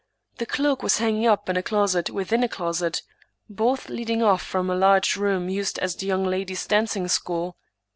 [0.39, 1.61] The cloak was hanging up in a.
[1.61, 3.03] closet within a closet,
[3.47, 7.55] both leading off from a large room used as the young ladies* dancing school.